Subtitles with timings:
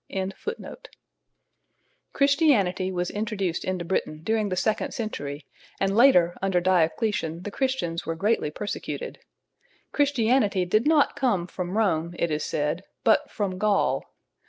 [2.11, 5.45] ]Christianity was introduced into Britain during the second century,
[5.79, 9.19] and later under Diocletian the Christians were greatly persecuted.
[9.91, 14.03] Christianity did not come from Rome, it is said, but from Gaul.